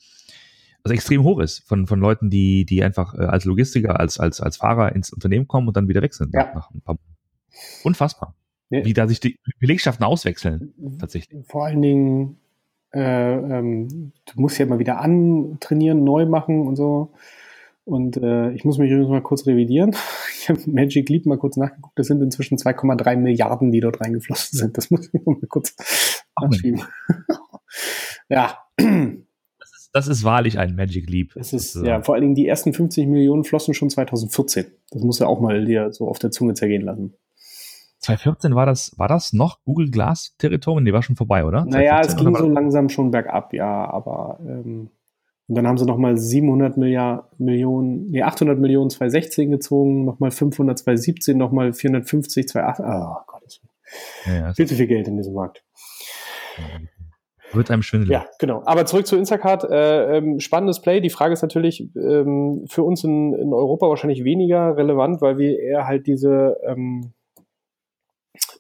also 0.85 0.95
extrem 0.95 1.23
hoch 1.23 1.41
ist 1.41 1.67
von, 1.67 1.87
von 1.87 2.01
Leuten, 2.01 2.31
die, 2.31 2.65
die 2.65 2.83
einfach 2.83 3.15
äh, 3.15 3.25
als 3.25 3.45
Logistiker, 3.45 3.99
als, 3.99 4.21
als, 4.21 4.41
als 4.41 4.59
Fahrer 4.59 4.95
ins 4.95 5.13
Unternehmen 5.13 5.49
kommen 5.49 5.69
und 5.69 5.77
dann 5.77 5.89
wieder 5.89 6.03
wechseln 6.03 6.31
ja. 6.33 6.53
nach 6.55 6.71
ein 6.71 6.81
paar 6.81 6.95
Monaten. 6.95 7.17
Unfassbar. 7.85 8.35
Ja. 8.71 8.85
Wie 8.85 8.93
da 8.93 9.09
sich 9.09 9.19
die 9.19 9.39
Belegschaften 9.59 10.05
auswechseln, 10.05 10.75
tatsächlich. 10.99 11.47
Vor 11.47 11.65
allen 11.65 11.81
Dingen, 11.81 12.37
äh, 12.93 13.35
ähm, 13.59 14.13
du 14.25 14.41
musst 14.41 14.59
ja 14.59 14.67
mal 14.67 14.79
wieder 14.79 15.01
antrainieren, 15.01 16.05
neu 16.05 16.27
machen 16.27 16.67
und 16.67 16.77
so. 16.77 17.13
Und 17.85 18.19
äh, 18.19 18.51
ich 18.53 18.67
muss 18.67 18.77
mich 18.77 18.91
übrigens 18.91 19.09
mal 19.11 19.23
kurz 19.23 19.47
revidieren. 19.47 19.95
Ich 20.41 20.51
habe 20.51 20.71
Magic 20.71 21.11
Leap 21.11 21.27
mal 21.27 21.37
kurz 21.37 21.59
nachgeguckt. 21.59 21.99
Das 21.99 22.07
sind 22.07 22.23
inzwischen 22.23 22.57
2,3 22.57 23.17
Milliarden, 23.17 23.71
die 23.71 23.81
dort 23.81 24.01
reingeflossen 24.01 24.59
sind. 24.59 24.79
Das 24.79 24.91
muss 24.91 25.07
ich 25.07 25.13
noch 25.13 25.27
mal 25.27 25.47
kurz 25.47 25.75
nachschieben. 26.41 26.81
ja. 28.31 28.57
Das 28.79 29.73
ist, 29.77 29.91
das 29.93 30.09
ist 30.09 30.25
wahrlich 30.25 30.59
ein 30.59 30.75
Magic 30.75 31.11
Leap. 31.11 31.35
Das 31.35 31.53
ist, 31.53 31.75
ja, 31.75 32.03
vor 32.03 32.15
allen 32.15 32.23
Dingen 32.23 32.35
die 32.35 32.47
ersten 32.47 32.73
50 32.73 33.07
Millionen 33.09 33.45
flossen 33.45 33.75
schon 33.75 33.91
2014. 33.91 34.67
Das 34.91 35.03
muss 35.03 35.19
ja 35.19 35.27
auch 35.27 35.41
mal 35.41 35.67
dir 35.67 35.93
so 35.93 36.09
auf 36.09 36.19
der 36.19 36.31
Zunge 36.31 36.55
zergehen 36.55 36.83
lassen. 36.83 37.13
2014 38.01 38.55
war 38.55 38.67
das, 38.67 38.93
war 38.97 39.09
das 39.09 39.33
noch 39.33 39.63
Google 39.65 39.91
Glass 39.91 40.35
Territorium? 40.39 40.85
Nee, 40.85 40.93
war 40.93 41.03
schon 41.03 41.17
vorbei, 41.17 41.45
oder? 41.45 41.65
Naja, 41.65 42.01
es 42.01 42.17
ging 42.17 42.35
so 42.35 42.49
langsam 42.49 42.89
schon 42.89 43.11
bergab, 43.11 43.53
ja, 43.53 43.91
aber 43.91 44.39
ähm, 44.41 44.91
und 45.49 45.55
dann 45.55 45.67
haben 45.67 45.79
sie 45.79 45.87
nochmal 45.87 46.19
700 46.19 46.77
Milliard, 46.77 47.41
Millionen, 47.41 48.05
nee, 48.11 48.23
800 48.23 48.59
Millionen 48.59 48.91
2016 48.91 49.51
gezogen, 49.51 50.05
nochmal 50.05 50.31
500 50.31 50.79
2017, 50.79 51.39
nochmal 51.39 51.73
450 51.73 52.49
2018. 52.49 52.85
Oh 52.87 53.17
Gott, 53.27 53.61
ja, 54.27 54.53
viel 54.53 54.67
zu 54.67 54.75
viel 54.75 54.87
Geld 54.87 55.09
in 55.09 55.17
diesem 55.17 55.33
Markt. 55.33 55.65
Wird 57.53 57.71
einem 57.71 57.83
schwindelig. 57.83 58.13
Ja, 58.13 58.27
genau. 58.39 58.63
Aber 58.67 58.85
zurück 58.85 59.07
zu 59.07 59.17
Instacart. 59.17 59.65
Äh, 59.65 60.19
ähm, 60.19 60.39
spannendes 60.39 60.83
Play. 60.83 61.01
Die 61.01 61.09
Frage 61.09 61.33
ist 61.33 61.41
natürlich 61.41 61.89
ähm, 61.97 62.65
für 62.69 62.83
uns 62.83 63.05
in, 63.05 63.33
in 63.33 63.55
Europa 63.55 63.89
wahrscheinlich 63.89 64.23
weniger 64.25 64.77
relevant, 64.77 65.23
weil 65.23 65.39
wir 65.39 65.59
eher 65.59 65.87
halt 65.87 66.07
diese 66.07 66.59
ähm, 66.67 67.15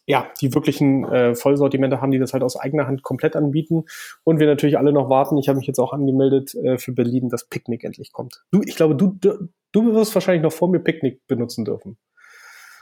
ja, 0.09 0.27
die 0.41 0.55
wirklichen 0.55 1.05
äh, 1.05 1.35
Vollsortimente 1.35 2.00
haben, 2.00 2.11
die 2.11 2.19
das 2.19 2.33
halt 2.33 2.43
aus 2.43 2.57
eigener 2.57 2.87
Hand 2.87 3.03
komplett 3.03 3.37
anbieten. 3.37 3.85
Und 4.25 4.41
wir 4.41 4.47
natürlich 4.47 4.79
alle 4.79 4.91
noch 4.91 5.11
warten. 5.11 5.37
Ich 5.37 5.50
habe 5.50 5.59
mich 5.59 5.67
jetzt 5.67 5.79
auch 5.79 5.93
angemeldet 5.93 6.55
äh, 6.55 6.79
für 6.79 6.93
Berlin, 6.93 7.29
dass 7.29 7.47
Picknick 7.47 7.85
endlich 7.85 8.11
kommt. 8.11 8.43
Du, 8.50 8.62
ich 8.65 8.75
glaube, 8.75 8.97
du, 8.97 9.19
du, 9.21 9.50
du 9.71 9.95
wirst 9.95 10.15
wahrscheinlich 10.15 10.43
noch 10.43 10.53
vor 10.53 10.71
mir 10.71 10.81
Picknick 10.81 11.27
benutzen 11.27 11.67
dürfen. 11.67 11.99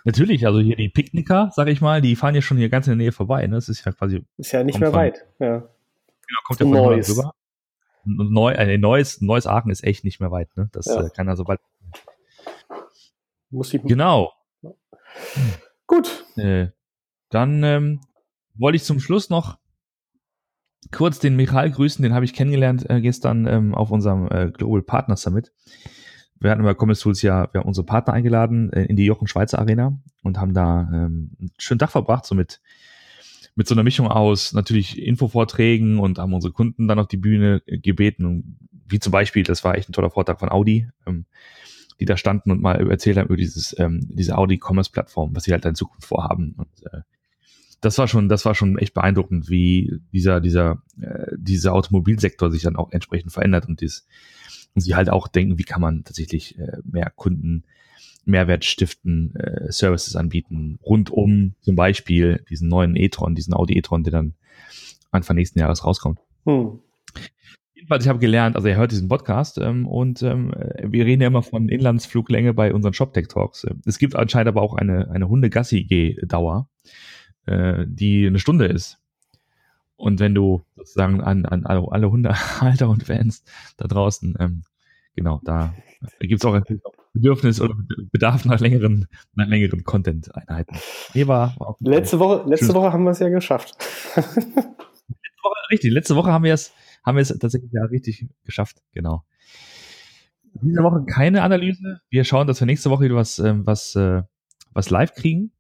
Natürlich, 0.05 0.47
also 0.47 0.61
hier 0.61 0.77
die 0.77 0.89
Picknicker, 0.89 1.51
sage 1.53 1.73
ich 1.73 1.81
mal, 1.81 2.01
die 2.01 2.15
fahren 2.15 2.37
ja 2.37 2.43
schon 2.43 2.59
hier 2.59 2.69
ganz 2.69 2.87
in 2.87 2.93
der 2.93 2.97
Nähe 2.97 3.13
vorbei. 3.13 3.45
Ne? 3.49 3.57
Das 3.57 3.69
ist 3.69 3.85
ja 3.85 3.91
quasi. 3.91 4.23
Ist 4.37 4.53
ja 4.53 4.63
nicht 4.63 4.79
mehr 4.79 4.93
von, 4.93 5.01
weit. 5.01 5.27
Ja. 5.41 5.59
Genau, 5.59 6.41
kommt 6.45 6.61
ja 6.61 6.67
von 6.67 6.75
Neues. 6.75 7.11
rüber. 7.11 7.33
Und 8.05 8.31
neu, 8.33 8.53
äh, 8.53 8.79
neues, 8.79 9.21
neues 9.21 9.49
Aachen 9.49 9.73
ist 9.73 9.83
echt 9.83 10.05
nicht 10.05 10.21
mehr 10.21 10.31
weit. 10.31 10.57
Ne? 10.57 10.69
Das 10.71 10.87
ja. 10.87 11.05
äh, 11.05 11.11
kann 11.11 11.29
also 11.29 11.43
bald. 11.43 11.59
Muss 13.51 13.75
ich 13.75 13.83
genau. 13.83 14.33
Gut. 15.89 16.25
Äh, 16.37 16.69
dann 17.31 17.63
ähm, 17.63 18.01
wollte 18.55 18.77
ich 18.77 18.85
zum 18.85 19.01
Schluss 19.01 19.31
noch 19.31 19.59
kurz 20.93 21.19
den 21.19 21.37
Michael 21.37 21.71
grüßen, 21.71 22.03
den 22.03 22.15
habe 22.15 22.25
ich 22.25 22.33
kennengelernt 22.33 22.89
äh, 22.89 23.01
gestern 23.01 23.47
ähm, 23.47 23.75
auf 23.75 23.91
unserem 23.91 24.29
äh, 24.31 24.51
Global 24.51 24.83
Partner 24.83 25.17
Summit. 25.17 25.53
Wir 26.39 26.51
hatten 26.51 26.63
bei 26.63 26.75
Commerce 26.75 27.03
Tools 27.03 27.23
ja, 27.23 27.49
wir 27.53 27.61
haben 27.61 27.69
unsere 27.69 27.87
Partner 27.87 28.13
eingeladen 28.13 28.73
äh, 28.73 28.85
in 28.85 28.97
die 28.97 29.05
Jochen 29.05 29.27
Schweizer 29.27 29.59
Arena 29.59 29.99
und 30.23 30.39
haben 30.39 30.55
da 30.55 30.83
ähm, 30.93 31.33
einen 31.39 31.51
schönen 31.59 31.79
Tag 31.79 31.91
verbracht, 31.91 32.27
so 32.27 32.35
mit, 32.35 32.61
mit 33.55 33.67
so 33.67 33.75
einer 33.75 33.83
Mischung 33.83 34.09
aus 34.09 34.53
natürlich 34.53 35.01
Infovorträgen 35.03 35.99
und 35.99 36.19
haben 36.19 36.35
unsere 36.35 36.53
Kunden 36.53 36.89
dann 36.89 36.99
auf 36.99 37.09
die 37.09 37.17
Bühne 37.17 37.63
gebeten, 37.67 38.59
wie 38.89 39.01
zum 39.01 39.13
Beispiel, 39.13 39.43
das 39.43 39.65
war 39.65 39.77
echt 39.77 39.89
ein 39.89 39.93
toller 39.93 40.11
Vortrag 40.11 40.39
von 40.39 40.51
Audi, 40.51 40.89
ähm, 41.07 41.25
die 41.99 42.05
da 42.05 42.17
standen 42.17 42.51
und 42.51 42.61
mal 42.61 42.91
erzählt 42.91 43.17
haben 43.17 43.27
über 43.27 43.37
dieses, 43.37 43.75
ähm, 43.79 44.07
diese 44.11 44.37
Audi 44.37 44.61
Commerce 44.63 44.91
Plattform, 44.91 45.35
was 45.35 45.45
sie 45.45 45.53
halt 45.53 45.65
in 45.65 45.75
Zukunft 45.75 46.07
vorhaben. 46.07 46.55
Und 46.59 46.69
äh, 46.93 47.01
das 47.81 47.99
war 47.99 48.09
schon, 48.09 48.29
das 48.29 48.45
war 48.45 48.55
schon 48.55 48.79
echt 48.79 48.95
beeindruckend, 48.95 49.49
wie 49.49 50.01
dieser, 50.13 50.41
dieser, 50.41 50.83
äh, 51.01 51.33
dieser 51.37 51.75
Automobilsektor 51.75 52.51
sich 52.51 52.63
dann 52.63 52.77
auch 52.77 52.91
entsprechend 52.93 53.33
verändert 53.33 53.67
und 53.69 53.81
dies, 53.81 54.07
und 54.75 54.81
sie 54.81 54.95
halt 54.95 55.11
auch 55.11 55.29
denken, 55.29 55.59
wie 55.59 55.65
kann 55.65 55.81
man 55.81 56.05
tatsächlich 56.05 56.59
äh, 56.59 56.79
mehr 56.85 57.11
Kunden 57.15 57.65
Mehrwert 58.27 58.65
stiften, 58.65 59.37
äh, 59.37 59.71
Services 59.71 60.17
anbieten, 60.17 60.79
rund 60.85 61.11
um 61.11 61.55
zum 61.61 61.77
Beispiel 61.77 62.45
diesen 62.51 62.69
neuen 62.69 62.97
e-tron, 62.97 63.37
diesen 63.37 63.55
Audi 63.55 63.79
e-tron, 63.79 64.03
der 64.03 64.13
dann 64.13 64.35
Anfang 65.13 65.37
nächsten 65.37 65.61
Jahres 65.61 65.85
rauskommt. 65.85 66.19
Hm. 66.45 66.81
Jedenfalls, 67.75 68.05
ich 68.05 68.09
habe 68.09 68.19
gelernt, 68.19 68.57
also 68.57 68.67
er 68.67 68.77
hört 68.77 68.91
diesen 68.91 69.09
Podcast 69.09 69.59
ähm, 69.59 69.87
und 69.87 70.23
ähm, 70.23 70.53
wir 70.83 71.07
reden 71.07 71.23
ja 71.23 71.29
immer 71.29 71.43
von 71.43 71.69
Inlandsfluglänge 71.69 72.53
bei 72.53 72.75
unseren 72.75 72.95
ShopTech-Talks. 72.95 73.67
Es 73.85 73.99
gibt 73.99 74.17
anscheinend 74.17 74.49
aber 74.49 74.63
auch 74.63 74.75
eine, 74.75 75.09
eine 75.11 75.29
Hunde-Gassi-Dauer 75.29 76.69
äh, 77.47 77.85
die 77.87 78.27
eine 78.27 78.39
Stunde 78.39 78.67
ist. 78.67 78.99
Und 79.97 80.21
wenn 80.21 80.35
du 80.35 80.63
sozusagen 80.77 81.23
an, 81.23 81.47
an 81.47 81.65
alle, 81.65 81.87
alle 81.91 82.11
Hundehalter 82.11 82.89
und 82.91 83.05
Fans 83.05 83.43
da 83.77 83.87
draußen, 83.87 84.37
ähm, 84.39 84.63
genau, 85.15 85.41
da 85.45 85.75
gibt 86.21 86.43
es 86.43 86.45
auch 86.45 86.55
ein 86.55 86.65
Bedürfnis 87.15 87.61
oder 87.61 87.75
Bedarf 88.13 88.45
nach 88.45 88.61
längeren, 88.61 89.07
nach 89.35 89.47
längeren 89.47 89.85
Content-Einheiten. 89.85 90.77
War 91.57 91.77
letzte 91.81 92.19
Woche, 92.19 92.49
letzte 92.49 92.75
Woche 92.75 92.93
haben 92.93 93.05
wir 93.05 93.11
es 93.11 93.21
ja 93.21 93.31
geschafft. 93.31 93.75
letzte 94.17 94.43
Woche, 95.43 95.71
richtig, 95.71 95.93
letzte 95.93 96.17
Woche 96.17 96.31
haben 96.31 96.45
wir 96.45 96.53
es, 96.53 96.75
haben 97.05 97.17
wir 97.17 97.23
es 97.23 97.29
tatsächlich 97.29 97.73
ja 97.73 97.85
richtig 97.85 98.29
geschafft, 98.45 98.83
genau. 98.93 99.25
Diese 100.63 100.83
Woche 100.83 101.05
keine 101.07 101.43
Analyse. 101.43 102.01
Wir 102.11 102.25
schauen, 102.25 102.47
dass 102.47 102.61
wir 102.61 102.67
nächste 102.67 102.91
Woche 102.91 103.05
wieder 103.05 103.15
was, 103.15 103.39
ähm, 103.39 103.67
was, 103.67 103.95
äh, 103.95 104.23
was 104.73 104.91
live 104.91 105.15
kriegen. 105.15 105.53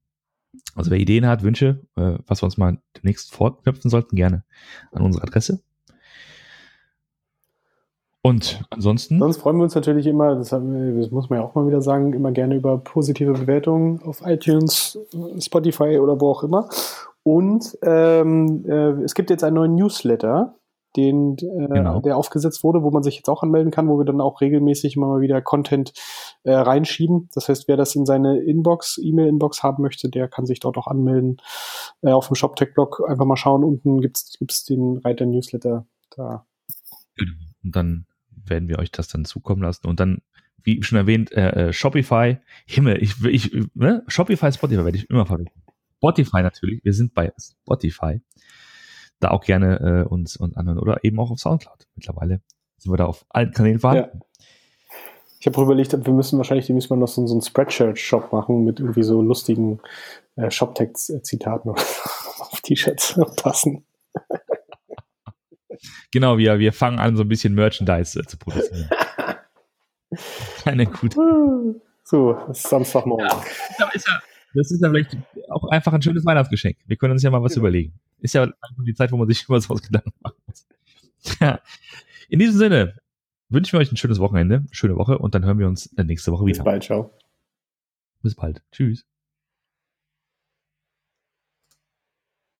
Also 0.75 0.91
wer 0.91 0.99
Ideen 0.99 1.27
hat, 1.27 1.43
Wünsche, 1.43 1.81
äh, 1.97 2.19
was 2.27 2.43
wir 2.43 2.47
uns 2.47 2.59
mal 2.59 2.79
demnächst 2.97 3.33
vorknüpfen 3.33 3.91
sollten, 3.91 4.17
gerne 4.17 4.45
an 4.93 5.03
unsere 5.03 5.25
Adresse. 5.25 5.61
Und 8.27 8.65
ansonsten. 8.71 9.21
Sonst 9.21 9.37
freuen 9.37 9.57
wir 9.57 9.63
uns 9.63 9.77
natürlich 9.77 10.05
immer, 10.07 10.35
das, 10.35 10.51
wir, 10.51 11.01
das, 11.01 11.13
muss 11.13 11.31
man 11.31 11.39
ja 11.39 11.45
auch 11.45 11.55
mal 11.55 11.69
wieder 11.69 11.81
sagen, 11.81 12.13
immer 12.13 12.33
gerne 12.33 12.57
über 12.57 12.77
positive 12.79 13.33
Bewertungen 13.33 14.03
auf 14.03 14.21
iTunes, 14.27 14.99
Spotify 15.39 15.99
oder 15.99 16.21
wo 16.21 16.31
auch 16.31 16.43
immer. 16.43 16.69
Und 17.23 17.79
ähm, 17.83 18.65
äh, 18.67 19.03
es 19.05 19.15
gibt 19.15 19.31
jetzt 19.31 19.45
einen 19.45 19.55
neuen 19.55 19.77
Newsletter, 19.77 20.57
den, 20.97 21.37
äh, 21.38 21.69
genau. 21.69 22.00
der 22.00 22.17
aufgesetzt 22.17 22.65
wurde, 22.65 22.83
wo 22.83 22.91
man 22.91 23.03
sich 23.03 23.17
jetzt 23.17 23.29
auch 23.29 23.43
anmelden 23.43 23.71
kann, 23.71 23.88
wo 23.88 23.99
wir 23.99 24.05
dann 24.05 24.21
auch 24.21 24.41
regelmäßig 24.41 24.97
immer 24.97 25.09
mal 25.09 25.21
wieder 25.21 25.43
Content 25.43 25.93
äh, 26.45 26.53
reinschieben. 26.53 27.29
Das 27.35 27.49
heißt, 27.49 27.69
wer 27.69 27.76
das 27.76 27.95
in 27.95 28.07
seine 28.07 28.38
Inbox, 28.38 28.99
E-Mail-Inbox 29.03 29.62
haben 29.62 29.83
möchte, 29.83 30.09
der 30.09 30.29
kann 30.29 30.47
sich 30.47 30.61
dort 30.61 30.76
auch 30.79 30.87
anmelden. 30.87 31.37
Äh, 32.03 32.11
auf 32.11 32.29
dem 32.29 32.37
ShopTech-Blog 32.37 33.03
einfach 33.09 33.26
mal 33.26 33.37
schauen. 33.37 33.65
Unten 33.65 34.00
gibt's 34.00 34.37
gibt's 34.38 34.65
den 34.65 34.99
Reiter 34.99 35.26
Newsletter 35.26 35.87
da. 36.11 36.47
Genau. 37.17 37.33
Und 37.62 37.76
dann 37.76 38.07
werden 38.31 38.69
wir 38.69 38.79
euch 38.79 38.91
das 38.91 39.09
dann 39.09 39.25
zukommen 39.25 39.62
lassen. 39.62 39.87
Und 39.87 40.00
dann, 40.00 40.23
wie 40.62 40.83
schon 40.83 40.99
erwähnt, 40.99 41.33
äh, 41.33 41.69
äh 41.69 41.73
Shopify, 41.73 42.38
Himmel, 42.67 43.03
ich, 43.03 43.23
ich, 43.25 43.53
ne? 43.75 44.03
Shopify, 44.07 44.53
Spotify 44.53 44.85
werde 44.85 44.99
ich 44.99 45.11
immer 45.11 45.26
verwenden. 45.26 45.62
Spotify 45.99 46.43
natürlich, 46.43 46.85
wir 46.85 46.93
sind 46.93 47.15
bei 47.15 47.33
Spotify 47.38 48.21
da 49.21 49.31
auch 49.31 49.45
gerne 49.45 50.05
äh, 50.05 50.09
uns, 50.09 50.37
uns 50.37 50.57
anhören 50.57 50.79
oder 50.79 51.03
eben 51.05 51.19
auch 51.19 51.31
auf 51.31 51.39
Soundcloud. 51.39 51.87
Mittlerweile 51.95 52.41
sind 52.79 52.93
wir 52.93 52.97
da 52.97 53.07
auf 53.07 53.25
allen 53.29 53.53
Kanälen 53.53 53.79
vorhanden. 53.79 54.11
Ja. 54.13 54.47
Ich 55.41 55.47
habe 55.47 55.63
überlegt, 55.63 55.93
wir 55.93 56.13
müssen 56.13 56.39
wahrscheinlich 56.39 56.69
müssen 56.71 56.91
wir 56.91 56.97
noch 56.97 57.09
so, 57.09 57.27
so 57.27 57.35
einen 57.35 57.43
Spreadshirt-Shop 57.43 58.33
machen 58.33 58.65
mit 58.65 58.81
irgendwie 58.81 59.03
so 59.03 59.23
lustigen 59.23 59.81
äh, 60.37 60.51
Shop-Text-Zitaten 60.51 61.71
auf 61.71 62.61
T-Shirts 62.63 63.21
passen. 63.37 63.85
Genau, 66.11 66.39
wir, 66.39 66.59
wir 66.59 66.73
fangen 66.73 66.99
an, 66.99 67.17
so 67.17 67.23
ein 67.23 67.29
bisschen 67.29 67.55
Merchandise 67.55 68.19
äh, 68.19 68.25
zu 68.25 68.39
produzieren. 68.39 68.89
Eine 70.65 70.87
gute. 70.87 71.17
So, 72.05 72.33
ist 72.51 72.69
Samstagmorgen. 72.69 73.27
Ja, 73.79 73.91
das 74.55 74.71
ist 74.71 74.81
ja 74.81 74.89
vielleicht 74.89 75.17
auch 75.51 75.69
einfach 75.69 75.93
ein 75.93 76.01
schönes 76.01 76.25
Weihnachtsgeschenk. 76.25 76.79
Wir 76.87 76.97
können 76.97 77.13
uns 77.13 77.23
ja 77.23 77.31
mal 77.31 77.43
was 77.43 77.55
ja. 77.55 77.61
überlegen. 77.61 77.99
Ist 78.26 78.35
ja 78.35 78.49
die 78.85 78.95
Zeit, 78.95 79.12
wo 79.12 79.16
man 79.16 79.28
sich 79.28 79.45
über 79.49 79.61
sowas 79.61 79.83
Gedanken 79.83 80.12
machen 80.21 80.37
muss. 80.47 80.66
Ja. 81.40 81.61
In 82.28 82.40
diesem 82.40 82.59
Sinne, 82.59 82.97
wünschen 83.49 83.73
wir 83.73 83.80
euch 83.80 83.92
ein 83.92 83.97
schönes 83.97 84.18
Wochenende, 84.18 84.64
schöne 84.73 84.97
Woche 84.97 85.18
und 85.18 85.35
dann 85.37 85.45
hören 85.45 85.61
wir 85.61 85.68
uns 85.68 85.92
nächste 85.97 86.33
Woche 86.33 86.45
wieder. 86.45 86.59
Bis 86.59 86.64
bald, 86.64 86.83
ciao. 86.83 87.14
Bis 88.23 88.35
bald. 88.35 88.62
Tschüss. 88.73 89.06